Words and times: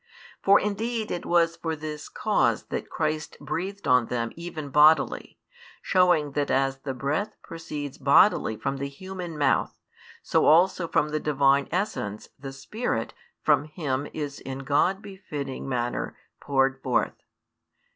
For 0.41 0.59
indeed 0.59 1.11
it 1.11 1.27
was 1.27 1.55
for 1.57 1.75
this 1.75 2.09
cause 2.09 2.63
that 2.69 2.89
Christ 2.89 3.37
breathed 3.39 3.87
on 3.87 4.07
them 4.07 4.31
even 4.35 4.69
bodily, 4.69 5.37
showing 5.79 6.31
that 6.31 6.49
as 6.49 6.79
the 6.79 6.95
breath 6.95 7.37
proceeds 7.43 7.99
bodily 7.99 8.57
from 8.57 8.77
the 8.77 8.87
human 8.89 9.37
mouth, 9.37 9.75
so 10.23 10.45
also 10.47 10.87
from 10.87 11.09
the 11.09 11.19
Divine 11.19 11.67
essence 11.71 12.29
the 12.39 12.51
[Spirit] 12.51 13.13
from 13.43 13.65
Him 13.65 14.07
is 14.11 14.39
in 14.39 14.63
God 14.63 15.03
befitting 15.03 15.69
manner 15.69 16.17
poured 16.39 16.81
forth. 16.81 17.21